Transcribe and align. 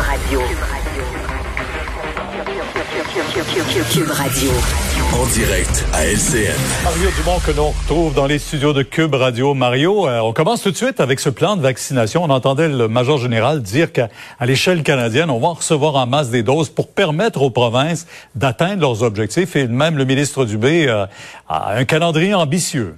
Radio. 0.00 0.40
Cube 3.92 4.10
Radio. 4.10 4.50
En 5.12 5.26
direct 5.26 5.84
à 5.92 6.06
LCN. 6.06 6.56
Mario 6.84 7.10
Dumont 7.16 7.38
que 7.44 7.50
l'on 7.50 7.70
retrouve 7.70 8.14
dans 8.14 8.26
les 8.26 8.38
studios 8.38 8.72
de 8.72 8.82
Cube 8.82 9.14
Radio. 9.14 9.52
Mario, 9.54 10.08
euh, 10.08 10.20
on 10.20 10.32
commence 10.32 10.62
tout 10.62 10.70
de 10.70 10.76
suite 10.76 11.00
avec 11.00 11.20
ce 11.20 11.28
plan 11.28 11.56
de 11.56 11.62
vaccination. 11.62 12.24
On 12.24 12.30
entendait 12.30 12.68
le 12.68 12.88
major 12.88 13.18
général 13.18 13.62
dire 13.62 13.92
qu'à 13.92 14.08
l'échelle 14.40 14.82
canadienne, 14.82 15.28
on 15.28 15.38
va 15.38 15.48
recevoir 15.48 15.96
en 15.96 16.06
masse 16.06 16.30
des 16.30 16.42
doses 16.42 16.70
pour 16.70 16.88
permettre 16.88 17.42
aux 17.42 17.50
provinces 17.50 18.06
d'atteindre 18.34 18.80
leurs 18.80 19.02
objectifs. 19.02 19.54
Et 19.56 19.66
même 19.68 19.98
le 19.98 20.04
ministre 20.04 20.44
Dubé 20.46 20.88
euh, 20.88 21.06
a 21.48 21.74
un 21.74 21.84
calendrier 21.84 22.34
ambitieux. 22.34 22.94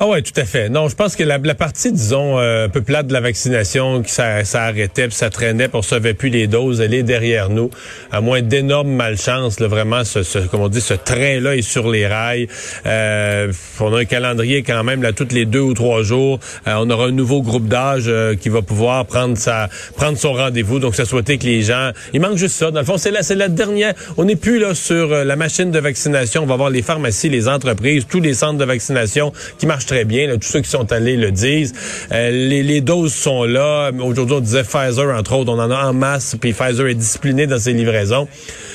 Ah 0.00 0.06
ouais, 0.06 0.22
tout 0.22 0.40
à 0.40 0.44
fait. 0.44 0.68
Non, 0.68 0.88
je 0.88 0.94
pense 0.94 1.16
que 1.16 1.24
la, 1.24 1.38
la 1.38 1.56
partie, 1.56 1.90
disons, 1.90 2.38
euh, 2.38 2.68
peu 2.68 2.82
plate 2.82 3.08
de 3.08 3.12
la 3.12 3.20
vaccination, 3.20 4.00
que 4.00 4.10
ça, 4.10 4.44
ça 4.44 4.62
arrêtait, 4.62 5.08
puis 5.08 5.16
ça 5.16 5.28
traînait, 5.28 5.66
puis 5.66 5.76
on 5.76 5.80
recevait 5.80 6.14
plus 6.14 6.28
les 6.28 6.46
doses, 6.46 6.80
elle 6.80 6.94
est 6.94 7.02
derrière 7.02 7.50
nous. 7.50 7.68
À 8.12 8.20
moins 8.20 8.40
d'énormes 8.40 8.92
malchance, 8.92 9.58
là, 9.58 9.66
vraiment, 9.66 10.04
ce, 10.04 10.22
ce, 10.22 10.38
comme 10.38 10.60
on 10.60 10.68
dit, 10.68 10.80
ce 10.80 10.94
train-là 10.94 11.56
est 11.56 11.62
sur 11.62 11.90
les 11.90 12.06
rails. 12.06 12.46
Euh, 12.86 13.52
on 13.80 13.92
a 13.92 13.98
un 13.98 14.04
calendrier 14.04 14.62
quand 14.62 14.84
même, 14.84 15.02
là, 15.02 15.12
toutes 15.12 15.32
les 15.32 15.46
deux 15.46 15.58
ou 15.58 15.74
trois 15.74 16.04
jours. 16.04 16.38
Euh, 16.68 16.74
on 16.78 16.88
aura 16.90 17.06
un 17.06 17.10
nouveau 17.10 17.42
groupe 17.42 17.66
d'âge 17.66 18.04
euh, 18.06 18.36
qui 18.36 18.50
va 18.50 18.62
pouvoir 18.62 19.04
prendre 19.04 19.36
sa, 19.36 19.68
prendre 19.96 20.16
son 20.16 20.32
rendez-vous. 20.32 20.78
Donc, 20.78 20.94
ça 20.94 21.06
souhaitait 21.06 21.38
que 21.38 21.46
les 21.46 21.62
gens, 21.62 21.90
il 22.12 22.20
manque 22.20 22.36
juste 22.36 22.54
ça. 22.54 22.70
Dans 22.70 22.78
le 22.78 22.86
fond, 22.86 22.98
c'est 22.98 23.10
la, 23.10 23.24
c'est 23.24 23.34
la 23.34 23.48
dernière. 23.48 23.94
On 24.16 24.26
n'est 24.26 24.36
plus 24.36 24.60
là 24.60 24.76
sur 24.76 25.08
la 25.08 25.34
machine 25.34 25.72
de 25.72 25.78
vaccination. 25.80 26.44
On 26.44 26.46
va 26.46 26.54
voir 26.54 26.70
les 26.70 26.82
pharmacies, 26.82 27.28
les 27.28 27.48
entreprises, 27.48 28.06
tous 28.08 28.20
les 28.20 28.34
centres 28.34 28.58
de 28.58 28.64
vaccination 28.64 29.32
qui 29.58 29.66
marchent 29.66 29.87
très 29.88 30.04
bien. 30.04 30.36
tous 30.36 30.46
ceux 30.46 30.60
qui 30.60 30.70
sont 30.70 30.92
allés 30.92 31.16
le 31.16 31.32
disent. 31.32 31.72
Euh, 32.12 32.30
les, 32.30 32.80
doses 32.80 33.14
sont 33.14 33.44
là. 33.44 33.90
Aujourd'hui, 34.00 34.36
on 34.36 34.40
disait 34.40 34.62
Pfizer, 34.62 35.16
entre 35.18 35.32
autres. 35.34 35.50
On 35.50 35.58
en 35.58 35.70
a 35.70 35.86
en 35.86 35.94
masse, 35.94 36.36
puis 36.40 36.52
Pfizer 36.52 36.86
est 36.86 36.94
discipliné 36.94 37.46
dans 37.46 37.58
ses 37.58 37.72
livraisons. 37.72 38.28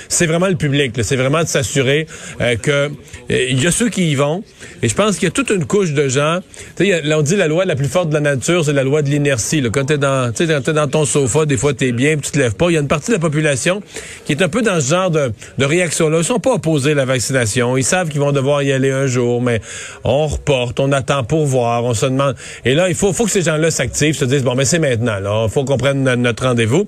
C'est 0.09 0.26
vraiment 0.26 0.47
le 0.47 0.55
public. 0.55 0.94
C'est 1.03 1.16
vraiment 1.16 1.44
de 1.44 1.47
s'assurer 1.47 2.08
euh, 2.42 2.55
que 2.55 2.72
euh, 2.72 2.89
il 3.30 3.64
y 3.64 3.67
a 3.67 3.72
ceux 3.72 3.89
qui 3.89 4.11
y 4.11 4.16
vont. 4.16 4.44
Et 4.81 4.89
je 4.89 4.95
pense 4.95 5.16
qu'il 5.16 5.23
y 5.23 5.28
a 5.28 5.31
toute 5.31 5.52
une 5.52 5.66
couche 5.66 5.94
de 5.94 6.08
gens. 6.09 6.39
Tu 6.75 6.88
sais, 6.88 7.14
on 7.14 7.22
dit 7.22 7.36
la 7.36 7.48
loi 7.48 7.64
la 7.66 7.75
plus 7.75 7.88
forte 7.88 8.09
de 8.09 8.16
la 8.16 8.20
nature, 8.20 8.66
c'est 8.66 8.73
la 8.73 8.83
loi 8.83 9.02
de 9.02 9.09
l'inertie. 9.09 9.64
Quand 9.72 9.86
t'es 9.86 9.98
dans, 9.98 10.31
es 10.33 10.73
dans 10.73 10.88
ton 10.88 11.05
sofa, 11.05 11.45
des 11.45 11.58
fois 11.58 11.73
t'es 11.73 11.92
bien, 11.92 12.17
puis 12.17 12.25
tu 12.25 12.31
te 12.31 12.39
lèves 12.39 12.55
pas. 12.55 12.70
Il 12.70 12.73
y 12.73 12.77
a 12.77 12.81
une 12.81 12.88
partie 12.88 13.11
de 13.11 13.16
la 13.16 13.22
population 13.22 13.81
qui 14.25 14.33
est 14.33 14.42
un 14.42 14.50
peu 14.50 14.61
dans 14.61 14.81
ce 14.81 14.89
genre 14.89 15.11
de, 15.11 15.31
de 15.58 15.66
réaction-là. 15.66 16.17
Ils 16.17 16.23
sont 16.23 16.39
pas 16.39 16.53
opposés 16.53 16.92
à 16.92 16.95
la 16.95 17.05
vaccination. 17.05 17.77
Ils 17.77 17.83
savent 17.83 18.09
qu'ils 18.09 18.20
vont 18.20 18.31
devoir 18.31 18.64
y 18.64 18.72
aller 18.72 18.92
un 18.92 19.05
jour, 19.05 19.42
mais 19.42 19.61
on 20.03 20.27
reporte, 20.27 20.80
on 20.80 20.92
attend 20.92 21.02
pour 21.27 21.45
voir, 21.45 21.83
on 21.83 21.93
se 21.93 22.05
demande. 22.05 22.35
Et 22.65 22.75
là, 22.75 22.89
il 22.89 22.95
faut, 22.95 23.13
faut 23.13 23.25
que 23.25 23.31
ces 23.31 23.41
gens-là 23.41 23.71
s'activent, 23.71 24.15
se 24.15 24.25
disent 24.25 24.43
bon, 24.43 24.55
mais 24.55 24.65
c'est 24.65 24.79
maintenant. 24.79 25.19
Là, 25.19 25.47
faut 25.49 25.63
qu'on 25.63 25.77
prenne 25.77 26.03
notre 26.15 26.43
rendez-vous. 26.43 26.85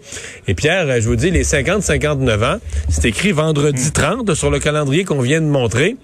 Et 0.48 0.54
Pierre, 0.54 1.02
je 1.02 1.08
vous 1.08 1.16
dis, 1.16 1.32
les 1.32 1.44
50-59 1.44 2.56
ans, 2.56 2.58
c'est 2.90 3.06
écrit 3.06 3.32
vendredi 3.32 3.92
30 3.92 4.34
sur 4.34 4.50
le 4.50 4.60
calendrier 4.60 5.04
qu'on 5.04 5.22
vient 5.22 5.42
de 5.42 5.48
montrer. 5.48 5.98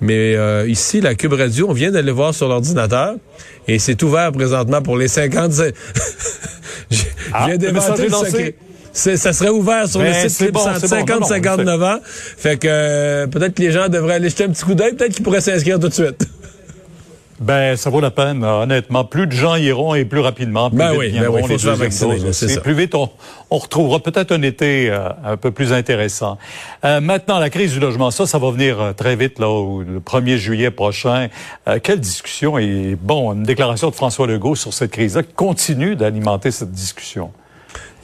Mais 0.00 0.36
euh, 0.36 0.68
ici, 0.68 1.00
la 1.00 1.14
Cube 1.14 1.32
Radio, 1.32 1.68
on 1.70 1.72
vient 1.72 1.90
d'aller 1.90 2.12
voir 2.12 2.34
sur 2.34 2.48
l'ordinateur 2.48 3.14
et 3.66 3.78
c'est 3.78 4.02
ouvert 4.02 4.30
présentement 4.32 4.82
pour 4.82 4.96
les 4.96 5.08
50. 5.08 5.52
Je 6.90 7.02
ah, 7.32 7.46
viens 7.46 7.56
ça 8.96 9.32
serait 9.32 9.50
ouvert 9.50 9.88
sur 9.88 10.00
le 10.00 10.06
ben, 10.06 10.28
site 10.28 10.52
bon, 10.52 10.66
50-59 10.66 11.84
ans. 11.84 12.00
Fait 12.04 12.56
que 12.56 12.66
euh, 12.70 13.26
peut-être 13.26 13.54
que 13.54 13.62
les 13.62 13.70
gens 13.70 13.88
devraient 13.88 14.14
aller 14.14 14.30
jeter 14.30 14.44
un 14.44 14.48
petit 14.48 14.64
coup 14.64 14.74
d'œil, 14.74 14.94
peut-être 14.94 15.12
qu'ils 15.12 15.22
pourraient 15.22 15.40
s'inscrire 15.40 15.78
tout 15.78 15.88
de 15.88 15.94
suite. 15.94 16.26
Ben, 17.38 17.76
ça 17.76 17.90
vaut 17.90 18.00
la 18.00 18.10
peine, 18.10 18.42
honnêtement. 18.42 19.04
Plus 19.04 19.26
de 19.26 19.32
gens 19.32 19.56
iront 19.56 19.94
et 19.94 20.04
plus 20.04 20.20
rapidement. 20.20 20.70
Plus 20.70 20.78
ben 20.78 20.90
vite 20.92 20.98
oui, 20.98 21.18
ben 21.18 21.28
oui, 21.28 21.40
il 21.42 21.48
faut 21.48 21.58
se 21.58 21.66
faire 21.66 21.76
vacciner. 21.76 22.32
Ça. 22.32 22.60
Plus 22.60 22.72
vite, 22.72 22.94
on, 22.94 23.10
on 23.50 23.58
retrouvera 23.58 24.00
peut-être 24.00 24.32
un 24.32 24.42
été 24.42 24.90
euh, 24.90 25.08
un 25.24 25.36
peu 25.36 25.50
plus 25.50 25.72
intéressant. 25.72 26.38
Euh, 26.84 27.00
maintenant, 27.00 27.38
la 27.38 27.50
crise 27.50 27.72
du 27.72 27.80
logement, 27.80 28.10
ça, 28.10 28.26
ça 28.26 28.38
va 28.38 28.50
venir 28.50 28.80
euh, 28.80 28.92
très 28.92 29.16
vite, 29.16 29.38
là, 29.38 29.48
au, 29.48 29.82
le 29.82 30.00
1er 30.00 30.36
juillet 30.36 30.70
prochain. 30.70 31.28
quelle 31.82 32.00
discussion 32.00 32.58
et, 32.58 32.96
bon, 33.00 33.34
une 33.34 33.42
déclaration 33.42 33.90
de 33.90 33.94
François 33.94 34.26
Legault 34.26 34.54
sur 34.54 34.72
cette 34.72 34.92
crise-là 34.92 35.22
continue 35.22 35.94
d'alimenter 35.94 36.50
cette 36.50 36.72
discussion? 36.72 37.30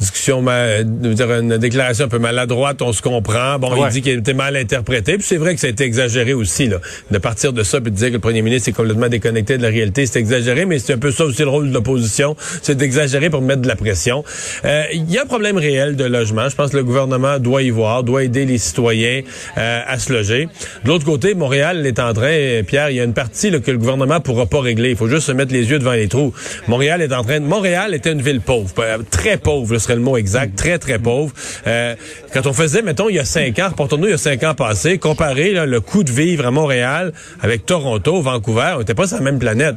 Discussion, 0.03 0.43
dire 0.43 1.33
une 1.33 1.57
déclaration 1.59 2.07
un 2.07 2.09
peu 2.09 2.19
maladroite, 2.19 2.83
on 2.83 2.93
se 2.93 3.03
comprend. 3.03 3.59
Bon, 3.59 3.87
il 3.87 3.91
dit 3.91 4.03
qu'il 4.03 4.19
était 4.19 4.35
mal 4.35 4.57
interprété, 4.57 5.17
puis 5.17 5.27
c'est 5.27 5.37
vrai 5.37 5.55
que 5.55 5.61
ça 5.61 5.69
a 5.69 5.71
été 5.71 5.85
exagéré 5.85 6.35
aussi, 6.35 6.69
là. 6.69 6.79
De 7.11 7.19
partir 7.19 7.53
de 7.53 7.63
ça, 7.63 7.81
puis 7.81 7.91
de 7.91 7.97
dire 7.97 8.09
que 8.09 8.15
le 8.15 8.19
premier 8.19 8.43
ministre 8.43 8.69
est 8.69 8.73
complètement 8.73 9.09
déconnecté 9.09 9.57
de 9.57 9.63
la 9.63 9.69
réalité, 9.69 10.07
c'est 10.07 10.19
exagéré, 10.19 10.67
mais 10.67 10.79
c'est 10.79 10.95
un 10.95 10.99
peu 10.99 11.11
ça 11.11 11.25
aussi 11.25 11.43
le 11.43 11.49
rôle 11.49 11.69
de 11.69 11.75
l'opposition, 11.75 12.37
c'est 12.63 12.77
d'exagérer 12.77 13.31
pour 13.31 13.43
mettre 13.43 13.63
de 13.63 13.69
la 13.69 13.77
pression. 13.77 14.25
Euh, 14.65 14.85
il 14.93 15.11
y 15.11 15.19
a 15.19 15.23
un 15.23 15.27
problème 15.27 15.57
réel 15.57 15.97
de 15.97 16.05
logement. 16.05 16.49
Je 16.49 16.57
pense 16.57 16.71
que 16.71 16.77
le 16.77 16.85
gouvernement 16.85 17.39
doit 17.39 17.63
y 17.63 17.71
voir, 17.71 18.03
doit 18.03 18.25
aider 18.25 18.45
les 18.45 18.59
citoyens 18.59 19.23
euh, 19.57 19.81
à 19.87 19.99
se 19.99 20.13
loger. 20.13 20.49
De 20.85 20.89
l'autre 20.89 21.05
côté, 21.05 21.35
Montréal 21.35 21.87
est 21.87 22.01
en 22.01 22.13
train, 22.13 22.63
Pierre, 22.67 22.91
il 22.91 22.97
y 22.97 23.01
a 23.01 23.05
une 23.05 23.15
partie 23.15 23.51
là, 23.51 23.61
que 23.61 23.71
le 23.71 23.79
gouvernement 23.79 24.21
pourra 24.21 24.47
pas 24.47 24.61
régler. 24.61 24.91
Il 24.91 24.97
faut 24.97 25.09
juste 25.09 25.27
se 25.27 25.33
mettre 25.33 25.53
les 25.53 25.71
yeux 25.71 25.79
devant 25.79 25.93
les 25.93 26.09
trous. 26.09 26.33
Montréal 26.69 27.03
est 27.03 27.13
en 27.13 27.23
train 27.23 27.41
de... 27.41 27.47
Montréal 27.47 27.95
était 27.95 28.13
une 28.13 28.23
ville 28.23 28.41
pauvre, 28.41 28.71
euh, 28.79 28.99
très 29.11 29.37
pauvre, 29.37 29.79
le 29.95 30.01
mot 30.01 30.17
exact, 30.17 30.57
très, 30.57 30.79
très 30.79 30.99
pauvre. 30.99 31.33
Euh, 31.67 31.95
quand 32.33 32.47
on 32.47 32.53
faisait, 32.53 32.83
mettons, 32.83 33.09
il 33.09 33.17
y 33.17 33.19
a 33.19 33.25
cinq 33.25 33.59
ans, 33.59 33.69
reportons-nous 33.69 34.07
il 34.07 34.11
y 34.11 34.15
a 34.15 34.19
cinq 34.19 34.43
ans 34.45 34.55
passés, 34.55 34.99
comparer 34.99 35.53
le 35.67 35.81
coût 35.81 36.05
de 36.05 36.11
vivre 36.11 36.47
à 36.47 36.51
Montréal 36.51 37.13
avec 37.41 37.67
Toronto, 37.67 38.21
Vancouver, 38.21 38.73
on 38.77 38.79
n'était 38.81 38.95
pas 38.95 39.07
sur 39.07 39.19
la 39.19 39.23
même 39.23 39.39
planète. 39.39 39.77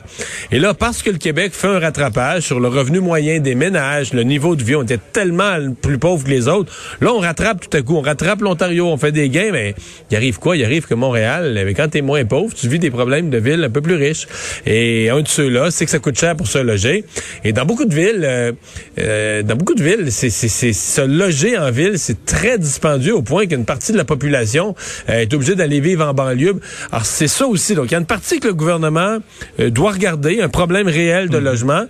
Et 0.51 0.59
là, 0.59 0.73
parce 0.73 1.01
que 1.03 1.09
le 1.09 1.17
Québec 1.17 1.53
fait 1.53 1.67
un 1.67 1.79
rattrapage 1.79 2.43
sur 2.43 2.59
le 2.59 2.67
revenu 2.67 2.99
moyen 2.99 3.39
des 3.39 3.55
ménages, 3.55 4.13
le 4.13 4.23
niveau 4.23 4.55
de 4.55 4.63
vie, 4.63 4.75
on 4.75 4.83
était 4.83 4.99
tellement 5.11 5.57
plus 5.81 5.97
pauvre 5.97 6.23
que 6.23 6.29
les 6.29 6.47
autres. 6.47 6.71
Là, 7.01 7.13
on 7.13 7.19
rattrape 7.19 7.67
tout 7.69 7.77
à 7.77 7.81
coup, 7.81 7.95
on 7.95 8.01
rattrape 8.01 8.41
l'Ontario, 8.41 8.87
on 8.87 8.97
fait 8.97 9.11
des 9.11 9.29
gains, 9.29 9.51
mais 9.51 9.75
il 10.11 10.17
arrive 10.17 10.39
quoi? 10.39 10.57
Il 10.57 10.63
arrive 10.63 10.85
que 10.87 10.93
Montréal, 10.93 11.73
quand 11.75 11.89
t'es 11.89 12.01
moins 12.01 12.25
pauvre, 12.25 12.53
tu 12.53 12.67
vis 12.67 12.79
des 12.79 12.91
problèmes 12.91 13.29
de 13.29 13.37
ville 13.37 13.63
un 13.63 13.69
peu 13.69 13.81
plus 13.81 13.95
riches. 13.95 14.27
Et 14.65 15.09
un 15.09 15.21
de 15.21 15.27
ceux-là, 15.27 15.71
c'est 15.71 15.85
que 15.85 15.91
ça 15.91 15.99
coûte 15.99 16.17
cher 16.17 16.35
pour 16.35 16.47
se 16.47 16.57
loger. 16.57 17.05
Et 17.43 17.53
dans 17.53 17.65
beaucoup 17.65 17.85
de 17.85 17.93
villes, 17.93 18.23
euh, 18.23 18.51
euh, 18.99 19.43
dans 19.43 19.55
beaucoup 19.55 19.75
de 19.75 19.83
villes, 19.83 20.04
c'est 20.11 20.29
c'est 20.29 20.73
se 20.73 21.01
loger 21.01 21.57
en 21.57 21.71
ville, 21.71 21.97
c'est 21.97 22.25
très 22.25 22.57
dispendieux 22.57 23.15
au 23.15 23.21
point 23.21 23.45
qu'une 23.47 23.65
partie 23.65 23.91
de 23.91 23.97
la 23.97 24.05
population 24.05 24.75
euh, 25.09 25.21
est 25.21 25.33
obligée 25.33 25.55
d'aller 25.55 25.79
vivre 25.79 26.05
en 26.05 26.13
banlieue. 26.13 26.59
Alors 26.91 27.05
c'est 27.05 27.27
ça 27.27 27.47
aussi. 27.47 27.75
Donc 27.75 27.85
il 27.87 27.91
y 27.91 27.95
a 27.95 27.99
une 27.99 28.05
partie 28.05 28.39
que 28.39 28.47
le 28.47 28.53
gouvernement 28.53 29.17
euh, 29.59 29.69
doit 29.69 29.91
regarder, 29.91 30.41
un 30.41 30.49
problème 30.49 30.87
réel 30.87 31.29
de 31.29 31.37
mhm. 31.37 31.43
logement, 31.43 31.85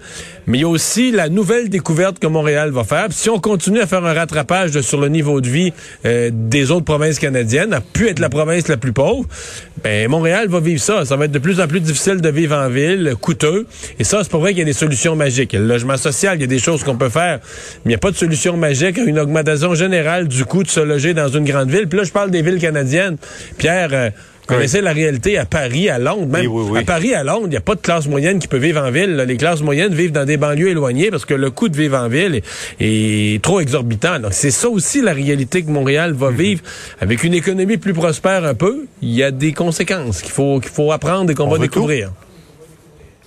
mais 0.48 0.60
il 0.60 0.62
y 0.62 0.64
a 0.64 0.68
aussi 0.68 1.12
la 1.12 1.30
nouvelle 1.30 1.70
découverte 1.70 2.20
que 2.20 2.28
Montréal 2.28 2.72
va 2.72 2.84
faire. 2.84 3.08
si 3.12 3.30
on 3.30 3.40
continue 3.40 3.80
à 3.80 3.88
faire 3.88 4.06
un 4.06 4.14
rattrapage 4.14 4.80
sur 4.82 5.00
le 5.00 5.10
niveau 5.10 5.42
de 5.42 5.50
vie 5.50 5.74
euh, 6.06 6.30
des 6.34 6.72
autres 6.72 6.86
provinces 6.86 7.20
canadiennes, 7.20 7.74
a 7.74 7.82
pu 7.82 8.08
être 8.08 8.20
la 8.20 8.30
province 8.30 8.68
la 8.68 8.78
plus 8.78 8.94
pauvre, 8.94 9.26
ben 9.84 10.10
Montréal 10.10 10.48
va 10.48 10.60
vivre 10.60 10.82
ça. 10.82 11.06
Ça 11.06 11.16
va 11.16 11.26
être 11.26 11.32
de 11.32 11.40
plus 11.40 11.60
en 11.60 11.68
plus 11.68 11.80
difficile 11.80 12.22
de 12.22 12.30
vivre 12.30 12.56
en 12.56 12.70
ville, 12.70 13.16
coûteux. 13.20 13.68
Et 14.00 14.04
ça, 14.04 14.24
c'est 14.24 14.32
pas 14.32 14.38
vrai 14.38 14.52
qu'il 14.52 14.60
y 14.60 14.62
a 14.62 14.66
des 14.66 14.74
solutions 14.74 15.16
magiques. 15.16 15.54
Il 15.54 15.58
y 15.58 15.60
a 15.60 15.62
le 15.62 15.68
logement 15.68 15.98
social, 15.98 16.38
il 16.38 16.42
y 16.42 16.46
a 16.46 16.48
des 16.48 16.60
choses 16.60 16.84
qu'on 16.84 16.98
peut 16.98 17.10
faire, 17.10 17.40
mais 17.84 17.86
il 17.86 17.90
n'y 17.90 17.96
a 17.96 18.00
pas 18.00 18.12
de 18.12 18.16
solution 18.16 18.58
magique 18.58 18.98
à 18.98 19.04
une 19.04 19.20
augmentation 19.20 19.76
générale 19.76 20.28
du 20.28 20.46
coût 20.46 20.64
de 20.64 20.70
se 20.70 20.80
loger 20.80 21.14
dans 21.14 21.28
une 21.28 21.46
grande 21.46 21.70
ville. 21.70 21.88
Puis 21.88 21.98
là, 21.98 22.04
je 22.04 22.12
parle 22.12 22.32
des 22.32 22.42
villes 22.42 22.60
canadiennes. 22.60 23.18
Pierre, 23.58 23.90
euh, 23.94 24.10
connaissez 24.46 24.82
la 24.82 24.94
réalité 24.94 25.38
à 25.38 25.46
Paris, 25.46 25.90
à 25.90 26.00
Londres, 26.00 26.28
même. 26.28 26.50
À 26.76 26.84
Paris, 26.84 27.14
à 27.14 27.24
Londres, 27.24 27.46
il 27.46 27.50
n'y 27.50 27.58
a 27.58 27.62
pas 27.62 27.76
de 27.76 27.82
classe 27.82 28.08
moyenne 28.08 28.40
qui 28.40 28.48
peut 28.48 28.58
vivre 28.58 28.82
en 28.82 28.92
ville. 28.92 29.16
Les 29.16 29.38
classes 29.38 29.62
moyennes 29.62 29.94
vivent 29.94 30.12
dans 30.12 30.26
des 30.26 30.38
banlieues 30.38 30.70
éloignées 30.70 31.12
parce 31.12 31.26
que 31.26 31.34
le 31.34 31.52
coût 31.52 31.70
de 31.70 31.78
vivre 31.78 31.98
en 31.98 32.08
ville 32.08 32.42
est, 32.80 33.42
trop 33.44 33.60
exorbitant. 33.60 34.20
Donc, 34.20 34.34
c'est 34.34 34.52
ça 34.52 34.70
aussi 34.70 35.02
la 35.02 35.14
réalité 35.14 35.64
que 35.64 35.70
Montréal 35.70 36.14
va 36.14 36.32
mm-hmm. 36.32 36.36
vivre. 36.36 36.62
Avec 37.00 37.24
une 37.24 37.34
économie 37.34 37.78
plus 37.78 37.94
prospère 37.94 38.44
un 38.46 38.56
peu, 38.56 38.86
il 39.02 39.12
y 39.12 39.24
a 39.24 39.32
des 39.32 39.54
conséquences 39.54 40.22
qu'il 40.22 40.32
faut, 40.32 40.60
qu'il 40.60 40.72
faut 40.72 40.92
apprendre 40.92 41.32
et 41.32 41.36
qu'on 41.36 41.48
va 41.48 41.58
découvrir. 41.58 42.12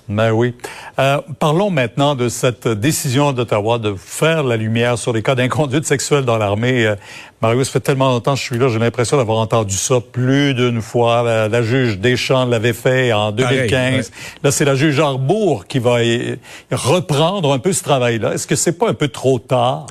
Ben 0.08 0.32
oui. 0.32 0.54
Euh, 0.98 1.20
parlons 1.38 1.68
maintenant 1.68 2.14
de 2.14 2.30
cette 2.30 2.66
décision 2.66 3.32
d'Ottawa 3.32 3.78
de 3.78 3.94
faire 3.94 4.42
la 4.42 4.56
lumière 4.56 4.96
sur 4.96 5.12
les 5.12 5.22
cas 5.22 5.34
d'inconduite 5.34 5.84
sexuelle 5.84 6.24
dans 6.24 6.38
l'armée. 6.38 6.86
Euh, 6.86 6.96
Mario, 7.42 7.62
ça 7.62 7.72
fait 7.72 7.80
tellement 7.80 8.08
longtemps 8.08 8.32
que 8.32 8.40
je 8.40 8.44
suis 8.44 8.58
là, 8.58 8.68
j'ai 8.68 8.78
l'impression 8.78 9.18
d'avoir 9.18 9.38
entendu 9.38 9.76
ça 9.76 10.00
plus 10.00 10.54
d'une 10.54 10.80
fois. 10.80 11.48
La, 11.48 11.62
juge 11.62 11.98
Deschamps 11.98 12.46
l'avait 12.46 12.72
fait 12.72 13.12
en 13.12 13.32
2015. 13.32 14.10
Là, 14.42 14.50
c'est 14.50 14.64
la 14.64 14.74
juge 14.74 14.98
Arbour 14.98 15.66
qui 15.66 15.78
va 15.78 15.98
reprendre 16.72 17.52
un 17.52 17.58
peu 17.58 17.74
ce 17.74 17.82
travail-là. 17.84 18.32
Est-ce 18.32 18.46
que 18.46 18.56
c'est 18.56 18.78
pas 18.78 18.88
un 18.88 18.94
peu 18.94 19.08
trop 19.08 19.38
tard? 19.38 19.86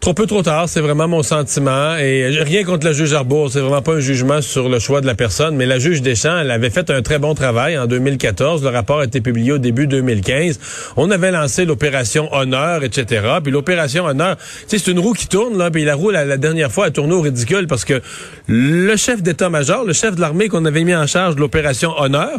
Trop 0.00 0.14
peu 0.14 0.26
trop 0.26 0.42
tard, 0.42 0.68
c'est 0.68 0.80
vraiment 0.80 1.08
mon 1.08 1.24
sentiment. 1.24 1.96
Et 1.96 2.28
rien 2.28 2.62
contre 2.62 2.86
la 2.86 2.92
juge 2.92 3.12
Arbour, 3.14 3.50
c'est 3.50 3.58
vraiment 3.58 3.82
pas 3.82 3.94
un 3.94 4.00
jugement 4.00 4.40
sur 4.40 4.68
le 4.68 4.78
choix 4.78 5.00
de 5.00 5.06
la 5.06 5.16
personne, 5.16 5.56
mais 5.56 5.66
la 5.66 5.80
juge 5.80 6.02
Deschamps, 6.02 6.38
elle 6.38 6.52
avait 6.52 6.70
fait 6.70 6.88
un 6.90 7.02
très 7.02 7.18
bon 7.18 7.34
travail 7.34 7.76
en 7.76 7.86
2014. 7.86 8.62
Le 8.62 8.68
rapport 8.68 9.00
a 9.00 9.04
été 9.04 9.20
publié 9.20 9.50
au 9.52 9.58
début 9.58 9.88
2015. 9.88 10.60
On 10.96 11.10
avait 11.10 11.32
lancé 11.32 11.64
l'opération 11.64 12.32
Honneur, 12.32 12.84
etc. 12.84 13.26
Puis 13.42 13.50
l'opération 13.50 14.04
Honneur, 14.04 14.36
c'est 14.68 14.86
une 14.86 15.00
roue 15.00 15.14
qui 15.14 15.26
tourne, 15.26 15.58
là, 15.58 15.68
puis 15.68 15.84
la 15.84 15.96
roue, 15.96 16.10
la, 16.10 16.36
dernière 16.36 16.70
fois, 16.70 16.86
a 16.86 16.90
tourné 16.92 17.14
au 17.14 17.20
ridicule 17.20 17.66
parce 17.66 17.84
que 17.84 18.00
le 18.46 18.96
chef 18.96 19.20
d'état-major, 19.20 19.84
le 19.84 19.92
chef 19.92 20.14
de 20.14 20.20
l'armée 20.20 20.48
qu'on 20.48 20.64
avait 20.64 20.84
mis 20.84 20.94
en 20.94 21.08
charge 21.08 21.34
de 21.34 21.40
l'opération 21.40 21.92
Honneur, 21.98 22.38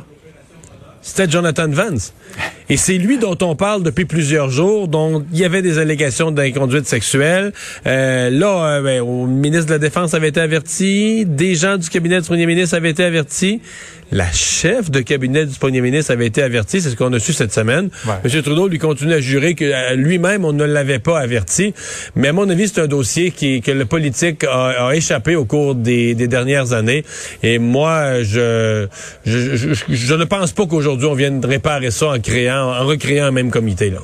c'était 1.02 1.30
Jonathan 1.30 1.68
Vance. 1.68 2.14
Et 2.70 2.78
c'est 2.78 2.98
lui 2.98 3.18
dont 3.18 3.38
on 3.42 3.56
parle 3.56 3.82
depuis 3.82 4.06
plusieurs 4.06 4.52
jours, 4.52 4.88
dont 4.88 5.26
il 5.34 5.40
y 5.40 5.46
avait 5.46 5.64
des 5.64 5.80
allégations 5.80 6.32
d'inconduite 6.32 6.86
sexuelle. 6.86 7.52
Euh, 7.88 8.30
là, 8.30 8.78
euh, 8.78 8.82
ben, 8.82 9.00
le 9.00 9.28
ministre 9.28 9.66
de 9.66 9.72
la 9.72 9.80
Défense 9.80 10.14
avait 10.14 10.30
été 10.30 10.40
averti, 10.40 11.26
des 11.26 11.56
gens 11.56 11.78
du 11.78 11.90
cabinet 11.90 12.22
du 12.22 12.28
premier 12.28 12.46
ministre 12.46 12.76
avaient 12.76 12.92
été 12.92 13.04
avertis. 13.04 13.62
La 14.12 14.32
chef 14.32 14.90
de 14.90 15.02
cabinet 15.02 15.46
du 15.46 15.56
premier 15.60 15.82
ministre 15.82 16.12
avait 16.12 16.26
été 16.26 16.42
avertie, 16.42 16.82
c'est 16.82 16.90
ce 16.90 16.96
qu'on 16.96 17.14
a 17.14 17.20
su 17.20 17.32
cette 17.32 17.54
semaine. 17.54 17.90
M. 18.08 18.42
Trudeau 18.42 18.68
lui 18.68 18.80
continue 18.80 19.14
à 19.14 19.20
jurer 19.20 19.54
que 19.54 19.66
euh, 19.66 19.96
lui-même, 19.96 20.46
on 20.46 20.54
ne 20.54 20.64
l'avait 20.64 20.98
pas 20.98 21.20
averti. 21.20 21.76
Mais 22.16 22.30
à 22.30 22.34
mon 22.34 22.50
avis, 22.50 22.68
c'est 22.70 22.82
un 22.82 22.88
dossier 22.88 23.30
qui, 23.30 23.62
que 23.62 23.70
le 23.70 23.86
politique 23.86 24.44
a, 24.46 24.90
échappé 24.96 25.36
au 25.36 25.46
cours 25.46 25.76
des, 25.76 26.16
dernières 26.16 26.74
années. 26.74 27.04
Et 27.44 27.60
moi, 27.60 28.24
je, 28.24 28.88
je, 29.26 30.16
ne 30.16 30.24
pense 30.26 30.54
pas 30.54 30.66
qu'aujourd'hui, 30.66 31.08
on 31.08 31.14
vienne 31.14 31.44
réparer 31.46 31.92
ça 31.92 32.10
en 32.10 32.20
créant, 32.20 32.59
en 32.64 32.86
recréant 32.86 33.26
un 33.26 33.32
même 33.32 33.52
comité. 33.52 33.90
Là. 33.90 34.00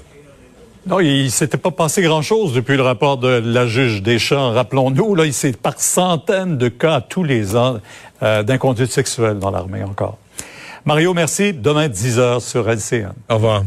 Non, 0.87 0.99
il 0.99 1.31
s'était 1.31 1.57
pas 1.57 1.71
passé 1.71 2.03
grand-chose 2.03 2.53
depuis 2.53 2.77
le 2.77 2.83
rapport 2.83 3.17
de 3.17 3.41
la 3.43 3.65
juge 3.65 4.03
Deschamps. 4.03 4.51
Rappelons-nous, 4.51 5.15
là, 5.15 5.25
il 5.25 5.33
s'est 5.33 5.53
par 5.53 5.79
centaines 5.79 6.57
de 6.57 6.67
cas 6.67 7.01
tous 7.01 7.23
les 7.23 7.55
ans 7.55 7.79
euh, 8.21 8.43
d'inconduite 8.43 8.91
sexuelle 8.91 9.39
dans 9.39 9.49
l'armée 9.49 9.83
encore. 9.83 10.17
Mario, 10.85 11.15
merci. 11.15 11.53
Demain, 11.53 11.89
10 11.89 12.19
heures 12.19 12.41
sur 12.41 12.69
LCN. 12.69 13.13
Au 13.29 13.35
revoir. 13.35 13.63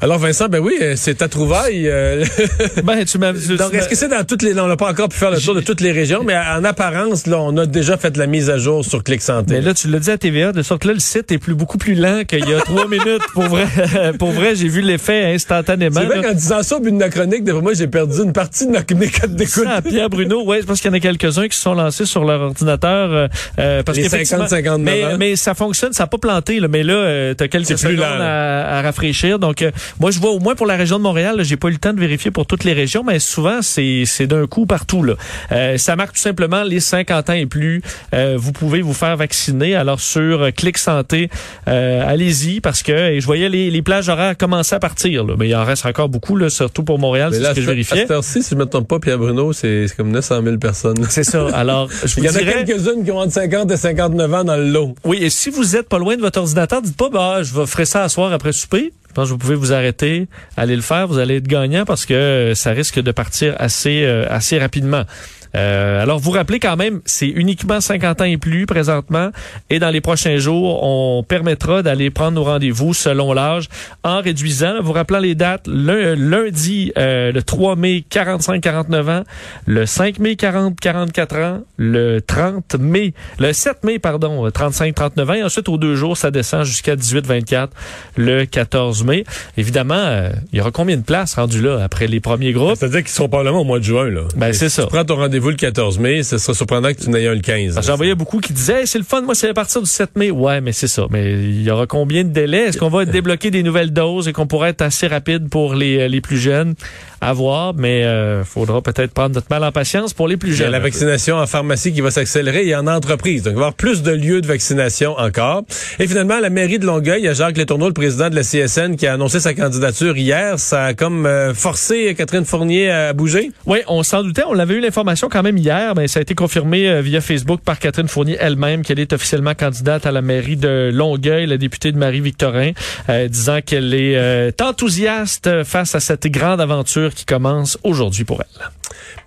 Alors 0.00 0.18
Vincent, 0.18 0.46
ben 0.48 0.60
oui, 0.60 0.74
euh, 0.80 0.94
c'est 0.96 1.16
ta 1.16 1.28
trouvaille. 1.28 1.88
Euh, 1.88 2.24
ben, 2.84 3.04
tu 3.04 3.18
m'as. 3.18 3.32
Donc 3.32 3.74
est-ce 3.74 3.88
que 3.88 3.96
c'est 3.96 4.06
dans 4.06 4.24
toutes 4.24 4.42
les. 4.42 4.58
on 4.60 4.68
n'a 4.68 4.76
pas 4.76 4.90
encore 4.90 5.08
pu 5.08 5.16
faire 5.16 5.32
le 5.32 5.40
tour 5.40 5.56
de 5.56 5.60
toutes 5.60 5.80
les 5.80 5.90
régions, 5.90 6.22
mais 6.24 6.36
en 6.36 6.62
apparence, 6.62 7.26
là, 7.26 7.40
on 7.40 7.56
a 7.56 7.66
déjà 7.66 7.96
fait 7.96 8.16
la 8.16 8.28
mise 8.28 8.48
à 8.48 8.58
jour 8.58 8.84
sur 8.84 9.02
Clic 9.02 9.20
Santé. 9.20 9.54
Mais 9.54 9.60
là, 9.60 9.74
tu 9.74 9.88
l'as 9.88 9.98
dit 9.98 10.10
à 10.10 10.16
TVA, 10.16 10.52
de 10.52 10.62
sorte 10.62 10.82
que 10.82 10.88
là, 10.88 10.94
le 10.94 11.00
site 11.00 11.32
est 11.32 11.38
plus 11.38 11.54
beaucoup 11.54 11.78
plus 11.78 11.96
lent 11.96 12.22
qu'il 12.24 12.48
y 12.48 12.54
a 12.54 12.60
trois 12.60 12.86
minutes. 12.88 13.22
Pour 13.32 13.44
vrai, 13.44 13.66
pour 14.20 14.30
vrai, 14.30 14.54
j'ai 14.54 14.68
vu 14.68 14.82
l'effet 14.82 15.34
instantanément. 15.34 16.00
C'est 16.00 16.06
vrai 16.06 16.22
qu'en 16.22 16.34
disant 16.34 16.62
ça 16.62 16.76
au 16.76 16.80
but 16.80 16.94
de 16.94 17.00
la 17.00 17.08
chronique, 17.08 17.42
de 17.42 17.52
moi, 17.52 17.74
j'ai 17.74 17.88
perdu 17.88 18.22
une 18.22 18.32
partie 18.32 18.66
de 18.66 18.72
ma 18.72 18.82
chronique 18.82 19.26
d'écoute. 19.26 19.66
Pierre 19.88 20.10
Bruno, 20.10 20.44
ouais, 20.44 20.60
je 20.60 20.66
pense 20.66 20.80
qu'il 20.80 20.92
y 20.92 20.94
en 20.94 20.96
a 20.96 21.00
quelques-uns 21.00 21.48
qui 21.48 21.56
se 21.56 21.62
sont 21.62 21.74
lancés 21.74 22.06
sur 22.06 22.24
leur 22.24 22.40
ordinateur. 22.40 23.12
Euh, 23.12 23.28
euh 23.58 23.82
parce 23.82 23.98
les 23.98 24.08
50, 24.08 24.48
50 24.48 24.80
mais, 24.80 25.16
mais 25.18 25.34
ça 25.34 25.54
fonctionne, 25.54 25.92
ça 25.92 26.04
n'a 26.04 26.06
pas 26.06 26.18
planté, 26.18 26.60
là, 26.60 26.68
mais 26.68 26.84
là, 26.84 27.34
tu 27.34 27.42
as 27.42 27.48
quelques 27.48 27.76
secondes 27.76 28.00
à, 28.00 28.78
à, 28.78 28.82
rafraîchir. 28.82 29.40
Donc, 29.40 29.64
moi, 30.00 30.10
je 30.10 30.18
vois 30.18 30.30
au 30.30 30.38
moins 30.38 30.54
pour 30.54 30.66
la 30.66 30.76
région 30.76 30.98
de 30.98 31.02
Montréal, 31.02 31.36
j'ai 31.42 31.56
pas 31.56 31.68
eu 31.68 31.72
le 31.72 31.78
temps 31.78 31.92
de 31.92 32.00
vérifier 32.00 32.30
pour 32.30 32.46
toutes 32.46 32.64
les 32.64 32.72
régions, 32.72 33.02
mais 33.04 33.18
souvent 33.18 33.60
c'est 33.62 34.26
d'un 34.26 34.46
coup 34.46 34.66
partout 34.66 35.02
là. 35.02 35.14
Euh, 35.52 35.78
ça 35.78 35.96
marque 35.96 36.14
tout 36.14 36.20
simplement 36.20 36.62
les 36.62 36.80
50 36.80 37.30
ans 37.30 37.32
et 37.32 37.46
plus. 37.46 37.82
Euh, 38.14 38.36
vous 38.38 38.52
pouvez 38.52 38.82
vous 38.82 38.92
faire 38.92 39.16
vacciner. 39.16 39.74
Alors 39.74 40.00
sur 40.00 40.42
euh, 40.42 40.50
Clic 40.50 40.78
Santé, 40.78 41.30
allez-y 41.66 42.60
parce 42.60 42.82
que 42.82 43.18
je 43.18 43.26
voyais 43.26 43.48
les, 43.48 43.70
les 43.70 43.82
plages 43.82 44.08
horaires 44.08 44.36
commencer 44.36 44.74
à 44.74 44.78
partir. 44.78 45.24
Là, 45.24 45.34
mais 45.38 45.48
il 45.48 45.54
en 45.54 45.64
reste 45.64 45.86
encore 45.86 46.08
beaucoup 46.08 46.36
là, 46.36 46.50
surtout 46.50 46.82
pour 46.82 46.98
Montréal. 46.98 47.30
C'est 47.32 47.42
ce 47.42 47.54
que 47.54 47.60
je 47.60 47.66
vérifiais. 47.66 48.10
À 48.10 48.22
si 48.22 48.42
je 48.48 48.54
me 48.54 48.66
trompe 48.66 48.88
pas, 48.88 48.98
Pierre 48.98 49.18
Bruno, 49.18 49.52
c'est 49.52 49.86
comme 49.96 50.10
900 50.10 50.42
000 50.42 50.58
personnes. 50.58 51.06
C'est 51.08 51.24
ça. 51.24 51.46
Alors 51.54 51.88
je 51.90 52.14
vous 52.16 52.24
il 52.24 52.26
y 52.26 52.28
en 52.28 52.34
a 52.34 52.64
quelques-unes 52.64 53.04
qui 53.04 53.10
ont 53.10 53.18
entre 53.18 53.32
50 53.32 53.70
et 53.70 53.76
59 53.76 54.34
ans 54.34 54.44
dans 54.44 54.56
le 54.56 54.70
lot. 54.70 54.94
Oui, 55.04 55.18
et 55.20 55.30
si 55.30 55.50
vous 55.50 55.76
êtes 55.76 55.88
pas 55.88 55.98
loin 55.98 56.16
de 56.16 56.20
votre 56.20 56.40
ordinateur, 56.40 56.82
dites 56.82 56.96
pas 56.96 57.08
bah 57.10 57.42
je 57.42 57.54
vais 57.54 57.66
ferai 57.66 57.84
ça 57.84 58.04
à 58.04 58.08
soir 58.08 58.32
après 58.32 58.52
souper. 58.52 58.92
Vous 59.24 59.38
pouvez 59.38 59.54
vous 59.54 59.72
arrêter, 59.72 60.28
aller 60.56 60.76
le 60.76 60.82
faire, 60.82 61.06
vous 61.06 61.18
allez 61.18 61.36
être 61.36 61.46
gagnant 61.46 61.84
parce 61.84 62.06
que 62.06 62.52
ça 62.54 62.70
risque 62.70 63.00
de 63.00 63.12
partir 63.12 63.54
assez 63.58 64.04
euh, 64.04 64.26
assez 64.28 64.58
rapidement. 64.58 65.04
Euh, 65.54 66.02
alors, 66.02 66.18
vous 66.18 66.30
rappelez 66.30 66.60
quand 66.60 66.76
même, 66.76 67.00
c'est 67.04 67.28
uniquement 67.28 67.80
50 67.80 68.20
ans 68.20 68.24
et 68.24 68.36
plus 68.36 68.66
présentement. 68.66 69.30
Et 69.70 69.78
dans 69.78 69.90
les 69.90 70.00
prochains 70.00 70.38
jours, 70.38 70.82
on 70.82 71.22
permettra 71.22 71.82
d'aller 71.82 72.10
prendre 72.10 72.32
nos 72.32 72.44
rendez-vous 72.44 72.94
selon 72.94 73.32
l'âge 73.32 73.68
en 74.04 74.20
réduisant, 74.20 74.80
vous 74.82 74.92
rappelant 74.92 75.18
les 75.18 75.34
dates, 75.34 75.66
lundi, 75.66 76.92
euh, 76.98 77.32
le 77.32 77.42
3 77.42 77.76
mai, 77.76 78.04
45-49 78.10 79.10
ans, 79.10 79.24
le 79.66 79.86
5 79.86 80.18
mai, 80.18 80.34
40-44 80.34 81.42
ans, 81.42 81.60
le 81.76 82.20
30 82.20 82.76
mai, 82.78 83.14
le 83.38 83.52
7 83.52 83.84
mai, 83.84 83.98
pardon, 83.98 84.48
35-39 84.48 85.30
ans. 85.30 85.34
Et 85.34 85.42
ensuite, 85.42 85.68
aux 85.68 85.78
deux 85.78 85.94
jours, 85.94 86.16
ça 86.16 86.30
descend 86.30 86.64
jusqu'à 86.64 86.96
18-24 86.96 87.68
le 88.16 88.44
14 88.44 89.04
mai. 89.04 89.24
Évidemment, 89.56 89.94
euh, 89.94 90.30
il 90.52 90.58
y 90.58 90.60
aura 90.60 90.70
combien 90.70 90.96
de 90.96 91.02
places 91.02 91.34
rendues 91.34 91.62
là 91.62 91.82
après 91.82 92.06
les 92.06 92.20
premiers 92.20 92.52
groupes? 92.52 92.76
C'est-à-dire 92.76 93.00
qu'ils 93.00 93.08
seront 93.08 93.28
probablement 93.28 93.60
au 93.60 93.64
mois 93.64 93.78
de 93.78 93.84
juin, 93.84 94.08
là. 94.10 94.22
Ben, 94.36 94.52
c'est 94.52 94.68
ça. 94.68 94.82
Tu 94.82 94.88
prends 94.88 95.04
ton 95.04 95.16
rendez-vous 95.16 95.47
le 95.50 95.56
14 95.56 95.98
mai. 95.98 96.22
Ce 96.22 96.38
serait 96.38 96.54
surprenant 96.54 96.88
que 96.88 97.02
tu 97.02 97.10
n'aies 97.10 97.26
un 97.26 97.34
le 97.34 97.40
15. 97.40 97.80
J'en 97.82 97.96
voyais 97.96 98.14
beaucoup 98.14 98.40
qui 98.40 98.52
disaient, 98.52 98.86
c'est 98.86 98.98
le 98.98 99.04
fun, 99.04 99.22
moi, 99.22 99.34
c'est 99.34 99.48
à 99.48 99.54
partir 99.54 99.82
du 99.82 99.88
7 99.88 100.16
mai. 100.16 100.30
Ouais, 100.30 100.60
mais 100.60 100.72
c'est 100.72 100.88
ça. 100.88 101.06
Mais 101.10 101.32
il 101.32 101.62
y 101.62 101.70
aura 101.70 101.86
combien 101.86 102.24
de 102.24 102.30
délais? 102.30 102.66
Est-ce 102.66 102.78
qu'on 102.78 102.88
va 102.88 103.04
débloquer 103.06 103.50
des 103.50 103.62
nouvelles 103.62 103.92
doses 103.92 104.28
et 104.28 104.32
qu'on 104.32 104.46
pourrait 104.46 104.70
être 104.70 104.82
assez 104.82 105.06
rapide 105.06 105.48
pour 105.48 105.74
les, 105.74 106.00
euh, 106.00 106.08
les 106.08 106.20
plus 106.20 106.38
jeunes? 106.38 106.74
À 107.20 107.32
voir, 107.32 107.74
mais 107.74 108.04
euh, 108.04 108.44
faudra 108.44 108.80
peut-être 108.80 109.12
prendre 109.12 109.34
notre 109.34 109.48
mal 109.50 109.64
en 109.64 109.72
patience 109.72 110.14
pour 110.14 110.28
les 110.28 110.36
plus 110.36 110.52
jeunes. 110.52 110.68
Il 110.68 110.70
y 110.70 110.74
a 110.74 110.78
la 110.78 110.78
vaccination 110.78 111.36
en 111.36 111.46
pharmacie 111.46 111.92
qui 111.92 112.00
va 112.00 112.12
s'accélérer 112.12 112.66
et 112.66 112.76
en 112.76 112.86
entreprise. 112.86 113.42
Donc, 113.42 113.54
il 113.54 113.56
va 113.56 113.60
y 113.60 113.64
avoir 113.64 113.74
plus 113.74 114.02
de 114.02 114.12
lieux 114.12 114.40
de 114.40 114.46
vaccination 114.46 115.16
encore. 115.18 115.64
Et 115.98 116.06
finalement, 116.06 116.38
la 116.38 116.50
mairie 116.50 116.78
de 116.78 116.86
Longueuil, 116.86 117.22
il 117.22 117.24
y 117.24 117.28
a 117.28 117.32
Jacques 117.32 117.58
Letourneau, 117.58 117.88
le 117.88 117.92
président 117.92 118.30
de 118.30 118.36
la 118.36 118.42
CSN, 118.42 118.94
qui 118.96 119.06
a 119.06 119.14
annoncé 119.14 119.40
sa 119.40 119.52
candidature 119.52 120.16
hier. 120.16 120.60
Ça 120.60 120.84
a 120.84 120.94
comme 120.94 121.26
euh, 121.26 121.54
forcé 121.54 122.14
Catherine 122.16 122.44
Fournier 122.44 122.90
à 122.90 123.12
bouger? 123.12 123.50
Oui, 123.66 123.78
on 123.88 124.02
s'en 124.02 124.22
doutait. 124.22 124.42
On 124.48 124.58
avait 124.58 124.74
eu 124.74 124.80
l'information 124.80 125.27
quand 125.28 125.42
même 125.42 125.56
hier, 125.56 125.94
mais 125.94 126.08
ça 126.08 126.18
a 126.18 126.22
été 126.22 126.34
confirmé 126.34 126.88
euh, 126.88 127.00
via 127.00 127.20
Facebook 127.20 127.60
par 127.60 127.78
Catherine 127.78 128.08
Fournier 128.08 128.36
elle-même 128.40 128.82
qu'elle 128.82 128.98
est 128.98 129.12
officiellement 129.12 129.54
candidate 129.54 130.06
à 130.06 130.12
la 130.12 130.22
mairie 130.22 130.56
de 130.56 130.90
Longueuil, 130.92 131.46
la 131.46 131.56
députée 131.56 131.92
de 131.92 131.98
Marie-Victorin, 131.98 132.72
euh, 133.08 133.28
disant 133.28 133.60
qu'elle 133.64 133.94
est 133.94 134.60
enthousiaste 134.60 135.64
face 135.64 135.94
à 135.94 136.00
cette 136.00 136.26
grande 136.26 136.60
aventure 136.60 137.14
qui 137.14 137.24
commence 137.24 137.78
aujourd'hui 137.84 138.24
pour 138.24 138.42
elle. 138.42 138.70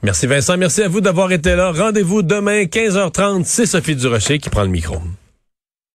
Merci 0.03 0.27
Vincent, 0.27 0.57
merci 0.57 0.83
à 0.83 0.88
vous 0.88 1.01
d'avoir 1.01 1.31
été 1.31 1.56
là. 1.56 1.71
Rendez-vous 1.71 2.21
demain 2.21 2.63
15h30, 2.63 3.44
c'est 3.45 3.65
Sophie 3.65 3.95
Durocher 3.95 4.39
qui 4.39 4.50
prend 4.50 4.63
le 4.63 4.69
micro. 4.69 4.97